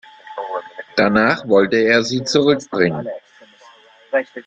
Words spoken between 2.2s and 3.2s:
zurückbringen.